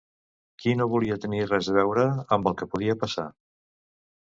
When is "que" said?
2.63-2.71